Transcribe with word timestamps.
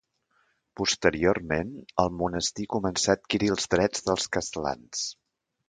Posteriorment, 0.79 1.69
el 2.05 2.09
monestir 2.23 2.67
començà 2.77 3.13
a 3.15 3.19
adquirir 3.21 3.53
els 3.57 3.73
drets 3.77 4.09
dels 4.11 4.29
castlans. 4.39 5.09